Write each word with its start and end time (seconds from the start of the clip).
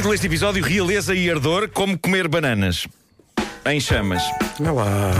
Título 0.00 0.14
deste 0.14 0.28
episódio: 0.28 0.64
Realeza 0.64 1.14
e 1.14 1.30
Ardor, 1.30 1.68
como 1.68 1.98
comer 1.98 2.26
bananas. 2.26 2.88
Em 3.66 3.78
chamas. 3.78 4.22
Olha 4.58 4.72
lá. 4.72 5.12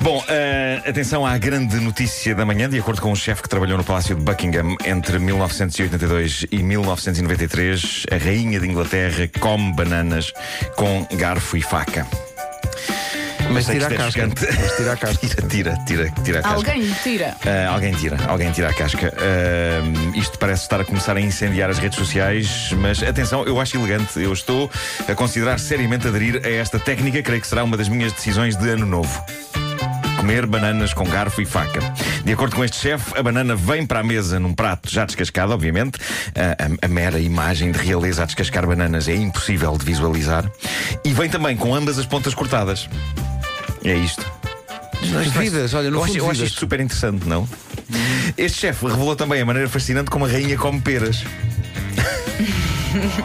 Bom, 0.00 0.20
uh, 0.20 0.88
atenção 0.88 1.26
à 1.26 1.36
grande 1.36 1.78
notícia 1.78 2.34
da 2.34 2.46
manhã. 2.46 2.66
De 2.66 2.78
acordo 2.78 3.02
com 3.02 3.12
um 3.12 3.14
chefe 3.14 3.42
que 3.42 3.48
trabalhou 3.50 3.76
no 3.76 3.84
Palácio 3.84 4.16
de 4.16 4.22
Buckingham 4.22 4.74
entre 4.86 5.18
1982 5.18 6.46
e 6.50 6.62
1993, 6.62 8.06
a 8.10 8.16
Rainha 8.16 8.58
de 8.58 8.68
Inglaterra 8.68 9.28
come 9.38 9.70
bananas 9.74 10.32
com 10.74 11.06
garfo 11.12 11.58
e 11.58 11.60
faca. 11.60 12.06
Mas 13.50 13.64
Sei 13.66 13.74
tira 13.76 13.88
a 13.88 13.92
é 13.92 13.96
casca. 13.96 14.28
Mas 14.28 14.76
tira 14.76 14.92
a 14.92 14.96
casca. 14.98 15.26
Tira, 15.26 15.46
tira, 15.48 15.78
tira, 15.86 16.12
tira 16.24 16.38
a 16.40 16.42
casca. 16.42 16.56
Alguém 16.56 16.92
tira. 17.02 17.36
Ah, 17.46 17.72
alguém 17.72 17.92
tira, 17.94 18.16
alguém 18.28 18.52
tira 18.52 18.68
a 18.68 18.74
casca. 18.74 19.12
Ah, 19.16 20.16
isto 20.16 20.38
parece 20.38 20.62
estar 20.62 20.80
a 20.80 20.84
começar 20.84 21.16
a 21.16 21.20
incendiar 21.20 21.70
as 21.70 21.78
redes 21.78 21.98
sociais, 21.98 22.70
mas 22.78 23.02
atenção, 23.02 23.44
eu 23.44 23.60
acho 23.60 23.76
elegante. 23.76 24.18
Eu 24.20 24.32
estou 24.32 24.70
a 25.08 25.14
considerar 25.14 25.58
seriamente 25.58 26.06
aderir 26.08 26.40
a 26.44 26.50
esta 26.50 26.78
técnica, 26.78 27.22
creio 27.22 27.40
que 27.40 27.46
será 27.46 27.64
uma 27.64 27.76
das 27.76 27.88
minhas 27.88 28.12
decisões 28.12 28.56
de 28.56 28.68
ano 28.68 28.84
novo. 28.86 29.24
Comer 30.18 30.46
bananas 30.46 30.92
com 30.92 31.04
garfo 31.04 31.40
e 31.40 31.46
faca. 31.46 31.78
De 32.24 32.32
acordo 32.32 32.56
com 32.56 32.64
este 32.64 32.78
chefe, 32.78 33.16
a 33.16 33.22
banana 33.22 33.54
vem 33.54 33.86
para 33.86 34.00
a 34.00 34.02
mesa 34.02 34.40
num 34.40 34.52
prato 34.52 34.90
já 34.90 35.04
descascado, 35.04 35.52
obviamente. 35.52 35.98
A, 36.34 36.64
a- 36.64 36.86
a 36.86 36.88
mera 36.88 37.20
imagem 37.20 37.70
de 37.70 37.78
realeza 37.78 38.22
a 38.22 38.26
descascar 38.26 38.66
bananas 38.66 39.06
é 39.08 39.14
impossível 39.14 39.76
de 39.78 39.84
visualizar. 39.84 40.50
E 41.04 41.12
vem 41.12 41.28
também 41.28 41.56
com 41.56 41.74
ambas 41.74 41.98
as 41.98 42.06
pontas 42.06 42.34
cortadas. 42.34 42.88
É 43.86 43.94
isto. 43.94 44.24
Vidas, 45.38 45.72
olha, 45.74 45.90
no 45.90 45.98
eu, 45.98 46.04
acho, 46.04 46.18
eu 46.18 46.30
acho 46.30 46.44
isto 46.44 46.58
super 46.58 46.80
interessante, 46.80 47.24
não? 47.28 47.48
Este 48.36 48.58
chefe 48.58 48.84
revelou 48.84 49.14
também 49.14 49.40
a 49.40 49.46
maneira 49.46 49.68
fascinante 49.68 50.10
como 50.10 50.24
a 50.24 50.28
rainha 50.28 50.58
come 50.58 50.80
peras. 50.80 51.22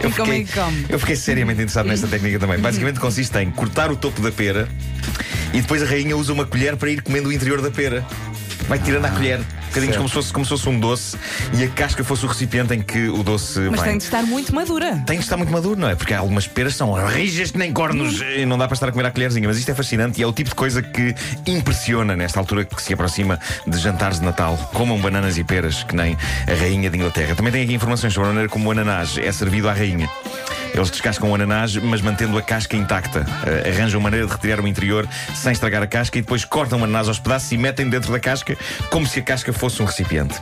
Eu 0.02 0.10
é 0.10 0.44
que 0.44 0.54
come? 0.54 0.86
eu 0.90 1.00
fiquei 1.00 1.16
seriamente 1.16 1.62
interessado 1.62 1.86
nesta 1.86 2.06
técnica 2.06 2.38
também. 2.38 2.60
Basicamente 2.60 3.00
consiste 3.00 3.38
em 3.38 3.50
cortar 3.50 3.90
o 3.90 3.96
topo 3.96 4.22
da 4.22 4.30
pera 4.30 4.68
e 5.54 5.62
depois 5.62 5.82
a 5.82 5.86
rainha 5.86 6.18
usa 6.18 6.34
uma 6.34 6.46
colher 6.46 6.76
para 6.76 6.90
ir 6.90 7.02
comendo 7.02 7.30
o 7.30 7.32
interior 7.32 7.62
da 7.62 7.72
pera. 7.72 8.06
Vai 8.68 8.80
tirando 8.80 9.06
a 9.06 9.10
colher, 9.10 9.40
bocadinhos 9.72 9.98
como 9.98 10.10
se, 10.10 10.14
fosse, 10.14 10.34
como 10.34 10.46
se 10.46 10.50
fosse 10.50 10.70
um 10.70 10.80
doce 10.80 11.18
e 11.54 11.64
a 11.64 11.70
casca 11.70 12.04
fosse 12.04 12.26
o 12.26 12.28
recipiente 12.28 12.74
em 12.74 12.82
que 12.82 13.08
o 13.08 13.24
doce 13.24 13.60
Mas 13.62 13.80
vai. 13.80 13.90
tem 13.90 13.98
de 13.98 14.04
estar 14.04 14.24
muito 14.24 14.54
madura. 14.54 15.02
Tem 15.06 15.18
que 15.18 15.24
estar 15.24 15.38
muito 15.38 15.52
maduro, 15.52 15.80
não 15.80 15.88
é? 15.88 15.96
Porque 15.96 16.14
algumas 16.14 16.46
peras 16.48 16.76
são 16.76 16.92
rijas 16.94 17.52
que 17.52 17.58
nem 17.58 17.72
cornos 17.72 18.22
e 18.22 18.46
não 18.46 18.58
dá 18.58 18.68
para 18.68 18.76
estar 18.76 18.90
a 18.90 18.92
comer 18.92 19.06
à 19.06 19.12
colherzinha. 19.12 19.48
Mas 19.48 19.58
isto 19.58 19.72
é 19.72 19.76
fascinante 19.76 20.20
e 20.20 20.24
é 20.24 20.28
o 20.28 20.34
tipo 20.34 20.50
de 20.50 20.56
coisa 20.56 20.82
que 20.82 21.16
impressiona 21.48 22.16
nesta 22.16 22.40
altura 22.40 22.66
que 22.66 22.82
se 22.82 22.94
aproxima 22.94 23.40
de 23.66 23.78
jantares 23.78 24.20
de 24.20 24.26
Natal. 24.26 24.58
Comam 24.74 25.00
bananas 25.00 25.38
e 25.38 25.44
peras, 25.44 25.84
que 25.84 25.96
nem 25.96 26.18
a 26.48 26.54
rainha 26.54 26.90
de 26.90 26.98
Inglaterra. 26.98 27.36
Também 27.36 27.52
tem 27.52 27.64
aqui 27.64 27.74
informações 27.74 28.14
sobre 28.14 28.28
a 28.28 28.32
maneira 28.32 28.50
como 28.50 28.68
o 28.68 28.72
ananás 28.72 29.18
é 29.18 29.32
servido 29.32 29.70
à 29.70 29.74
rainha. 29.74 30.10
Eles 30.74 30.90
descascam 30.90 31.30
o 31.30 31.36
ananás, 31.36 31.76
mas 31.76 32.02
mantendo 32.02 32.38
a 32.38 32.42
casca 32.42 32.78
intacta. 32.78 33.26
Eh, 33.46 33.70
arranjam 33.70 34.00
maneira 34.00 34.26
de 34.26 34.32
retirar 34.32 34.62
o 34.62 34.68
interior 34.68 35.08
sem 35.36 35.52
estragar 35.52 35.84
a 35.84 35.88
casca 35.88 36.18
e 36.18 36.22
depois 36.22 36.46
cortam 36.46 36.80
o 36.80 36.84
ananás 36.84 37.10
aos 37.10 37.20
pedaços 37.20 37.52
e 37.52 37.58
metem 37.58 37.90
dentro 37.90 38.12
da 38.12 38.20
casca 38.20 38.58
como 38.90 39.06
se 39.06 39.20
a 39.20 39.22
casca 39.22 39.52
fosse 39.62 39.80
um 39.80 39.86
recipiente. 39.86 40.34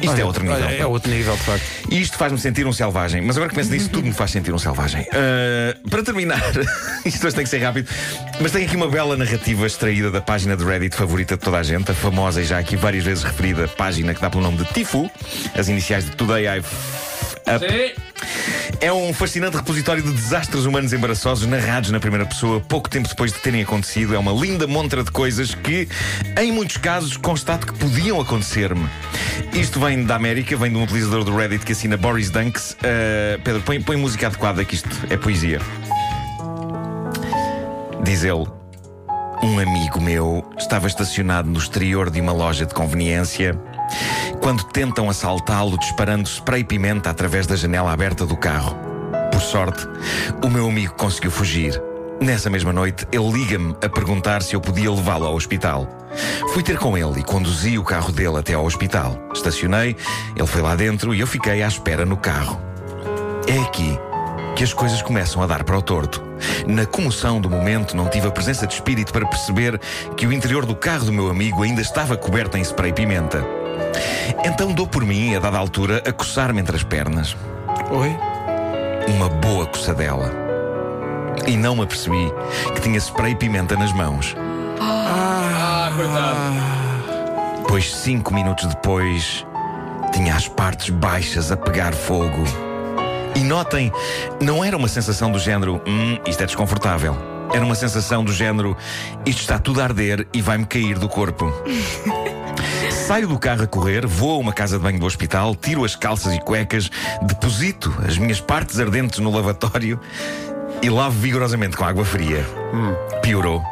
Isto 0.00 0.20
é 0.20 0.24
outro 0.24 0.42
nível. 0.42 0.64
olha, 0.64 0.74
É 0.74 0.86
outro 0.86 1.10
nível, 1.10 1.34
de 1.34 1.42
facto. 1.42 1.62
E 1.90 2.00
isto 2.00 2.16
faz-me 2.16 2.38
sentir 2.38 2.66
um 2.66 2.72
selvagem. 2.72 3.20
Mas 3.20 3.36
agora 3.36 3.50
que 3.50 3.56
penso 3.56 3.70
nisso, 3.70 3.90
tudo 3.90 4.06
me 4.06 4.12
faz 4.12 4.30
sentir 4.30 4.54
um 4.54 4.58
selvagem. 4.58 5.02
Uh, 5.02 5.88
para 5.90 6.02
terminar, 6.02 6.42
isto 7.04 7.26
hoje 7.26 7.36
tem 7.36 7.44
que 7.44 7.50
ser 7.50 7.58
rápido, 7.58 7.90
mas 8.40 8.52
tem 8.52 8.64
aqui 8.64 8.74
uma 8.74 8.88
bela 8.88 9.18
narrativa 9.18 9.66
extraída 9.66 10.10
da 10.10 10.22
página 10.22 10.56
de 10.56 10.64
Reddit 10.64 10.96
favorita 10.96 11.36
de 11.36 11.42
toda 11.42 11.58
a 11.58 11.62
gente, 11.62 11.90
a 11.90 11.94
famosa 11.94 12.40
e 12.40 12.44
já 12.44 12.58
aqui 12.58 12.74
várias 12.74 13.04
vezes 13.04 13.22
referida 13.22 13.68
página 13.68 14.14
que 14.14 14.20
dá 14.20 14.30
pelo 14.30 14.42
nome 14.42 14.56
de 14.56 14.64
Tifu, 14.64 15.10
as 15.54 15.68
iniciais 15.68 16.06
de 16.06 16.12
Today 16.12 16.46
I've 16.46 16.66
Up. 17.46 18.53
É 18.80 18.92
um 18.92 19.12
fascinante 19.12 19.56
repositório 19.56 20.02
de 20.02 20.12
desastres 20.12 20.64
humanos 20.64 20.92
embaraçosos 20.92 21.46
narrados 21.46 21.90
na 21.90 22.00
primeira 22.00 22.26
pessoa, 22.26 22.60
pouco 22.60 22.88
tempo 22.88 23.08
depois 23.08 23.32
de 23.32 23.38
terem 23.38 23.62
acontecido. 23.62 24.14
É 24.14 24.18
uma 24.18 24.32
linda 24.32 24.66
montra 24.66 25.02
de 25.02 25.10
coisas 25.10 25.54
que, 25.54 25.88
em 26.40 26.52
muitos 26.52 26.76
casos, 26.76 27.16
constato 27.16 27.66
que 27.66 27.74
podiam 27.74 28.20
acontecer-me. 28.20 28.88
Isto 29.52 29.80
vem 29.80 30.04
da 30.04 30.16
América, 30.16 30.56
vem 30.56 30.70
de 30.70 30.76
um 30.76 30.82
utilizador 30.84 31.24
do 31.24 31.34
Reddit 31.36 31.64
que 31.64 31.72
assina 31.72 31.96
Boris 31.96 32.30
Dunks. 32.30 32.72
Uh, 32.72 33.40
Pedro, 33.42 33.62
põe, 33.62 33.80
põe 33.80 33.96
música 33.96 34.26
adequada, 34.26 34.64
que 34.64 34.74
isto 34.74 34.90
é 35.10 35.16
poesia. 35.16 35.60
Diz 38.02 38.24
ele. 38.24 38.46
Um 39.42 39.58
amigo 39.58 40.00
meu 40.00 40.44
estava 40.56 40.86
estacionado 40.86 41.48
no 41.50 41.58
exterior 41.58 42.10
de 42.10 42.20
uma 42.20 42.32
loja 42.32 42.64
de 42.64 42.72
conveniência 42.72 43.58
quando 44.40 44.64
tentam 44.64 45.08
assaltá-lo 45.08 45.78
disparando 45.78 46.28
spray 46.28 46.64
pimenta 46.64 47.10
através 47.10 47.46
da 47.46 47.56
janela 47.56 47.92
aberta 47.92 48.26
do 48.26 48.36
carro. 48.36 48.76
Por 49.32 49.40
sorte, 49.40 49.86
o 50.44 50.48
meu 50.48 50.68
amigo 50.68 50.94
conseguiu 50.94 51.30
fugir. 51.30 51.80
Nessa 52.20 52.48
mesma 52.48 52.72
noite, 52.72 53.06
ele 53.10 53.30
liga-me 53.30 53.74
a 53.82 53.88
perguntar 53.88 54.42
se 54.42 54.54
eu 54.54 54.60
podia 54.60 54.90
levá-lo 54.90 55.26
ao 55.26 55.34
hospital. 55.34 55.88
Fui 56.52 56.62
ter 56.62 56.78
com 56.78 56.96
ele 56.96 57.20
e 57.20 57.24
conduzi 57.24 57.76
o 57.76 57.84
carro 57.84 58.12
dele 58.12 58.38
até 58.38 58.54
ao 58.54 58.64
hospital. 58.64 59.18
Estacionei, 59.34 59.96
ele 60.36 60.46
foi 60.46 60.62
lá 60.62 60.76
dentro 60.76 61.14
e 61.14 61.20
eu 61.20 61.26
fiquei 61.26 61.62
à 61.62 61.66
espera 61.66 62.04
no 62.04 62.16
carro. 62.16 62.60
É 63.48 63.58
aqui 63.58 63.98
que 64.54 64.62
as 64.62 64.72
coisas 64.72 65.02
começam 65.02 65.42
a 65.42 65.46
dar 65.46 65.64
para 65.64 65.76
o 65.76 65.82
torto. 65.82 66.22
Na 66.66 66.86
comoção 66.86 67.40
do 67.40 67.50
momento, 67.50 67.96
não 67.96 68.08
tive 68.08 68.28
a 68.28 68.30
presença 68.30 68.66
de 68.66 68.74
espírito 68.74 69.12
para 69.12 69.26
perceber 69.26 69.80
que 70.16 70.26
o 70.26 70.32
interior 70.32 70.64
do 70.64 70.76
carro 70.76 71.06
do 71.06 71.12
meu 71.12 71.28
amigo 71.28 71.62
ainda 71.62 71.80
estava 71.80 72.16
coberto 72.16 72.56
em 72.56 72.62
spray 72.62 72.92
pimenta. 72.92 73.44
Então 74.44 74.72
dou 74.72 74.86
por 74.86 75.04
mim, 75.04 75.34
a 75.34 75.38
dada 75.38 75.58
altura, 75.58 76.02
a 76.06 76.12
coçar-me 76.12 76.60
entre 76.60 76.76
as 76.76 76.82
pernas. 76.82 77.36
Oi? 77.90 78.16
Uma 79.08 79.28
boa 79.28 79.66
coçadela. 79.66 80.30
E 81.46 81.56
não 81.56 81.76
me 81.76 81.82
apercebi 81.82 82.32
que 82.74 82.80
tinha 82.80 82.98
spray 82.98 83.34
pimenta 83.34 83.76
nas 83.76 83.92
mãos. 83.92 84.34
Pois 87.68 87.94
cinco 87.94 88.32
minutos 88.32 88.66
depois 88.66 89.44
tinha 90.12 90.34
as 90.34 90.48
partes 90.48 90.90
baixas 90.90 91.50
a 91.50 91.56
pegar 91.56 91.92
fogo. 91.92 92.44
E 93.34 93.40
notem, 93.40 93.92
não 94.40 94.64
era 94.64 94.76
uma 94.76 94.86
sensação 94.86 95.30
do 95.30 95.38
género, 95.38 95.82
hum, 95.86 96.18
isto 96.26 96.42
é 96.42 96.46
desconfortável. 96.46 97.16
Era 97.52 97.64
uma 97.64 97.74
sensação 97.74 98.24
do 98.24 98.32
género, 98.32 98.76
isto 99.26 99.40
está 99.40 99.58
tudo 99.58 99.80
a 99.80 99.84
arder 99.84 100.26
e 100.32 100.40
vai-me 100.40 100.64
cair 100.64 100.98
do 100.98 101.08
corpo. 101.08 101.52
Saio 103.06 103.28
do 103.28 103.38
carro 103.38 103.64
a 103.64 103.66
correr, 103.66 104.06
vou 104.06 104.34
a 104.34 104.38
uma 104.38 104.52
casa 104.54 104.78
de 104.78 104.82
banho 104.82 104.98
do 104.98 105.04
hospital, 105.04 105.54
tiro 105.54 105.84
as 105.84 105.94
calças 105.94 106.32
e 106.32 106.40
cuecas, 106.40 106.90
deposito 107.20 107.94
as 108.08 108.16
minhas 108.16 108.40
partes 108.40 108.80
ardentes 108.80 109.18
no 109.18 109.30
lavatório 109.30 110.00
e 110.80 110.88
lavo 110.88 111.14
vigorosamente 111.20 111.76
com 111.76 111.84
água 111.84 112.02
fria. 112.02 112.42
Piorou. 113.20 113.62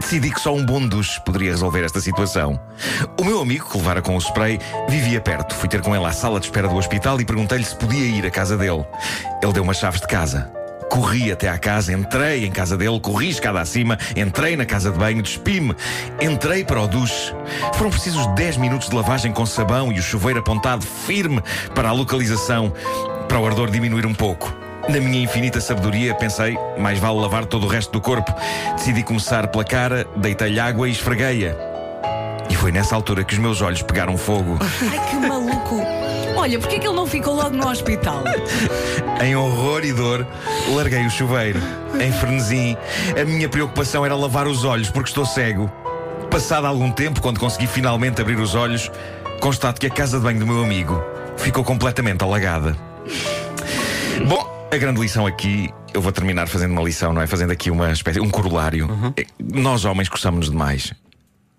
Decidi 0.00 0.32
que 0.32 0.40
só 0.40 0.52
um 0.52 0.66
bom 0.66 0.84
duche 0.84 1.20
poderia 1.24 1.52
resolver 1.52 1.84
esta 1.84 2.00
situação. 2.00 2.60
O 3.16 3.24
meu 3.24 3.40
amigo, 3.40 3.70
que 3.70 3.78
levara 3.78 4.02
com 4.02 4.16
o 4.16 4.20
spray, 4.20 4.58
vivia 4.88 5.20
perto. 5.20 5.54
Fui 5.54 5.68
ter 5.68 5.80
com 5.80 5.94
ele 5.94 6.04
à 6.04 6.12
sala 6.12 6.40
de 6.40 6.46
espera 6.46 6.66
do 6.66 6.74
hospital 6.74 7.20
e 7.20 7.24
perguntei-lhe 7.24 7.64
se 7.64 7.76
podia 7.76 8.04
ir 8.04 8.26
à 8.26 8.30
casa 8.30 8.56
dele. 8.56 8.84
Ele 9.40 9.52
deu 9.52 9.62
umas 9.62 9.76
chaves 9.76 10.00
de 10.00 10.08
casa. 10.08 10.50
Corri 10.94 11.32
até 11.32 11.48
à 11.48 11.58
casa, 11.58 11.92
entrei 11.92 12.46
em 12.46 12.52
casa 12.52 12.76
dele, 12.76 13.00
corri 13.00 13.28
escada 13.28 13.60
acima, 13.60 13.98
entrei 14.14 14.56
na 14.56 14.64
casa 14.64 14.92
de 14.92 14.96
banho, 14.96 15.20
despi-me, 15.20 15.74
entrei 16.22 16.62
para 16.62 16.80
o 16.80 16.86
duche. 16.86 17.34
Foram 17.74 17.90
precisos 17.90 18.24
10 18.28 18.58
minutos 18.58 18.88
de 18.90 18.94
lavagem 18.94 19.32
com 19.32 19.44
sabão 19.44 19.90
e 19.90 19.98
o 19.98 20.02
chuveiro 20.02 20.38
apontado 20.38 20.86
firme 20.86 21.42
para 21.74 21.88
a 21.88 21.92
localização, 21.92 22.72
para 23.26 23.40
o 23.40 23.44
ardor 23.44 23.72
diminuir 23.72 24.06
um 24.06 24.14
pouco. 24.14 24.56
Na 24.88 25.00
minha 25.00 25.20
infinita 25.20 25.60
sabedoria, 25.60 26.14
pensei, 26.14 26.56
mais 26.78 27.00
vale 27.00 27.18
lavar 27.18 27.44
todo 27.44 27.66
o 27.66 27.68
resto 27.68 27.90
do 27.90 28.00
corpo. 28.00 28.32
Decidi 28.76 29.02
começar 29.02 29.48
pela 29.48 29.64
cara, 29.64 30.06
deitei-lhe 30.14 30.60
água 30.60 30.88
e 30.88 30.92
esfreguei-a. 30.92 31.56
E 32.48 32.54
foi 32.54 32.70
nessa 32.70 32.94
altura 32.94 33.24
que 33.24 33.34
os 33.34 33.40
meus 33.40 33.60
olhos 33.60 33.82
pegaram 33.82 34.16
fogo. 34.16 34.60
Ai, 34.60 35.10
que 35.10 35.16
maluco. 35.16 35.82
Olha, 36.44 36.58
porquê 36.58 36.78
que 36.78 36.86
ele 36.86 36.94
não 36.94 37.06
ficou 37.06 37.34
logo 37.34 37.56
no 37.56 37.66
hospital? 37.66 38.22
Em 39.24 39.34
horror 39.34 39.82
e 39.82 39.94
dor, 39.94 40.26
larguei 40.74 41.06
o 41.06 41.10
chuveiro. 41.10 41.58
Em 41.98 42.12
frenesim, 42.12 42.76
a 43.18 43.24
minha 43.24 43.48
preocupação 43.48 44.04
era 44.04 44.14
lavar 44.14 44.46
os 44.46 44.62
olhos, 44.62 44.90
porque 44.90 45.08
estou 45.08 45.24
cego. 45.24 45.72
Passado 46.30 46.66
algum 46.66 46.90
tempo, 46.90 47.22
quando 47.22 47.40
consegui 47.40 47.66
finalmente 47.66 48.20
abrir 48.20 48.38
os 48.38 48.54
olhos, 48.54 48.90
constato 49.40 49.80
que 49.80 49.86
a 49.86 49.90
casa 49.90 50.18
de 50.18 50.22
banho 50.22 50.38
do 50.38 50.46
meu 50.46 50.62
amigo 50.62 51.02
ficou 51.38 51.64
completamente 51.64 52.22
alagada. 52.22 52.76
Bom, 54.28 54.68
a 54.70 54.76
grande 54.76 55.00
lição 55.00 55.26
aqui, 55.26 55.70
eu 55.94 56.02
vou 56.02 56.12
terminar 56.12 56.46
fazendo 56.46 56.72
uma 56.72 56.82
lição, 56.82 57.14
não 57.14 57.22
é? 57.22 57.26
Fazendo 57.26 57.52
aqui 57.52 57.70
uma 57.70 57.90
espécie, 57.90 58.20
um 58.20 58.28
corolário. 58.28 58.86
É, 59.16 59.24
Nós, 59.42 59.86
homens, 59.86 60.10
coçamos-nos 60.10 60.50
demais. 60.50 60.92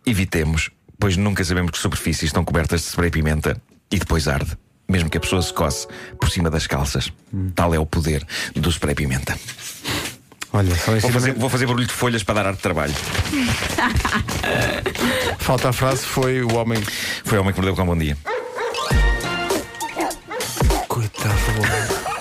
Evitemos, 0.05 0.69
pois 0.99 1.17
nunca 1.17 1.43
sabemos 1.43 1.71
que 1.71 1.79
superfícies 1.79 2.25
estão 2.25 2.45
cobertas 2.45 2.81
de 2.81 2.87
spray 2.89 3.09
pimenta 3.09 3.59
e 3.91 3.97
depois 3.97 4.27
arde. 4.27 4.55
Mesmo 4.87 5.09
que 5.09 5.17
a 5.17 5.21
pessoa 5.21 5.41
se 5.41 5.53
coce 5.53 5.87
por 6.19 6.29
cima 6.29 6.49
das 6.49 6.67
calças. 6.67 7.11
Tal 7.55 7.73
é 7.73 7.79
o 7.79 7.85
poder 7.85 8.25
do 8.55 8.69
spray 8.69 8.95
pimenta. 8.95 9.37
Olha, 10.53 10.73
Vou 10.73 11.11
fazer, 11.11 11.33
vou 11.33 11.49
fazer 11.49 11.65
barulho 11.65 11.85
de 11.85 11.91
folhas 11.91 12.23
para 12.23 12.35
dar 12.35 12.47
ar 12.47 12.53
de 12.53 12.61
trabalho. 12.61 12.93
Falta 15.37 15.69
a 15.69 15.73
frase, 15.73 16.05
foi 16.05 16.41
o 16.43 16.55
homem. 16.55 16.81
Foi 17.25 17.37
o 17.37 17.41
homem 17.41 17.53
que 17.53 17.59
mordeu 17.59 17.75
com 17.75 17.83
um 17.83 17.87
bom 17.87 17.97
dia. 17.97 18.17
Coitado 20.87 22.14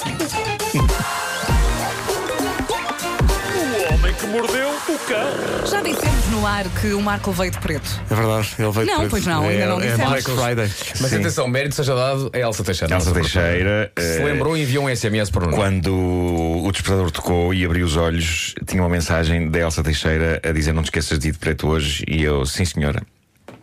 Já 5.71 5.83
dissemos 5.83 6.27
no 6.31 6.47
ar 6.47 6.65
que 6.81 6.93
o 6.95 7.03
Marco 7.03 7.31
veio 7.33 7.51
de 7.51 7.59
preto. 7.59 8.01
É 8.11 8.15
verdade, 8.15 8.49
ele 8.59 8.71
veio 8.71 8.87
Não, 8.87 8.97
preto. 8.99 9.11
pois 9.11 9.27
não, 9.27 9.45
é, 9.45 9.49
ainda 9.49 9.67
não 9.67 9.81
é 9.81 9.87
dissemos. 9.87 10.11
Black 10.11 10.25
Friday. 10.25 10.71
Mas 11.01 11.11
Sim. 11.11 11.17
atenção, 11.17 11.49
mérito 11.49 11.75
seja 11.75 11.95
dado 11.95 12.31
a 12.33 12.39
Elsa 12.39 12.65
Teixeira. 12.65 12.95
Elsa 12.95 13.13
Teixeira. 13.13 13.93
que 13.95 14.03
se 14.03 14.21
eh, 14.21 14.25
lembrou 14.25 14.57
e 14.57 14.63
enviou 14.63 14.87
um 14.87 14.95
SMS 14.97 15.31
para 15.31 15.43
o 15.43 15.47
Nuno. 15.47 15.57
Quando 15.57 15.95
o 15.95 16.71
despertador 16.73 17.11
tocou 17.11 17.53
e 17.53 17.65
abriu 17.65 17.85
os 17.85 17.97
olhos, 17.97 18.55
tinha 18.67 18.83
uma 18.83 18.89
mensagem 18.89 19.51
da 19.51 19.59
Elsa 19.61 19.83
Teixeira 19.83 20.41
a 20.43 20.53
dizer: 20.53 20.73
Não 20.73 20.83
te 20.83 20.87
esqueças 20.87 21.19
de 21.19 21.29
ir 21.29 21.33
de 21.33 21.39
preto 21.39 21.69
hoje. 21.69 22.05
E 22.09 22.23
eu, 22.23 22.45
sim, 22.47 22.65
senhora. 22.65 23.03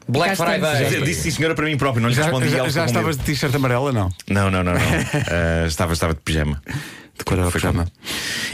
Black. 0.08 0.36
Friday. 0.36 0.94
Eu 0.96 1.04
disse 1.04 1.22
sim, 1.24 1.32
senhora, 1.32 1.56
para 1.56 1.66
mim 1.66 1.78
próprio, 1.78 2.02
não 2.02 2.10
lhe 2.10 2.16
Já, 2.16 2.24
respondi. 2.24 2.50
já, 2.50 2.58
já 2.58 2.64
respondeu. 2.64 2.86
estavas 2.86 3.18
de 3.18 3.24
t-shirt 3.24 3.56
amarela, 3.56 3.92
não? 3.94 4.12
Não, 4.30 4.52
não, 4.52 4.64
não, 4.64 4.74
não. 4.74 4.82
Ah, 4.82 5.66
estava, 5.68 5.94
estava 5.94 6.14
de 6.14 6.20
pijama. 6.20 6.62
De 7.18 7.26
cor 7.26 7.38
era 7.38 7.48
o 7.48 7.52
pijama. 7.52 7.88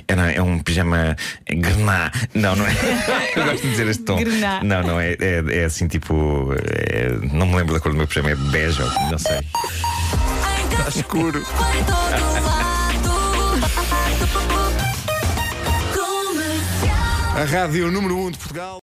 É, 0.07 0.15
não, 0.15 0.25
é 0.25 0.41
um 0.41 0.59
pijama 0.59 1.15
grená. 1.49 2.11
Não, 2.33 2.55
não 2.55 2.65
é. 2.65 2.71
Eu 3.35 3.45
gosto 3.45 3.61
de 3.61 3.69
dizer 3.71 3.87
este 3.87 4.03
tom. 4.03 4.17
Grená. 4.17 4.63
Não, 4.63 4.83
não, 4.83 4.99
é, 4.99 5.13
é, 5.19 5.43
é 5.49 5.65
assim 5.65 5.87
tipo. 5.87 6.53
é- 6.53 7.17
não 7.33 7.47
me 7.47 7.55
lembro 7.55 7.73
da 7.73 7.79
cor 7.79 7.91
do 7.91 7.97
meu 7.97 8.07
pijama, 8.07 8.31
é 8.31 8.35
bege, 8.35 8.81
ou 8.81 8.89
não 9.09 9.17
sei. 9.17 9.39
Está 10.71 10.89
escuro. 10.89 11.43
A 17.37 17.43
rádio 17.43 17.91
número 17.91 18.17
1 18.17 18.25
um 18.25 18.31
de 18.31 18.37
Portugal. 18.39 18.75